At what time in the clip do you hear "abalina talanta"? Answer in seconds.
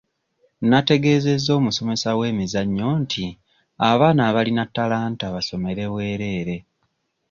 4.29-5.25